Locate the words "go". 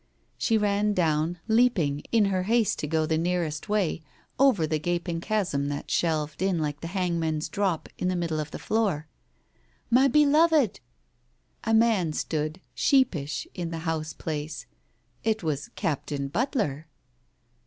2.87-3.05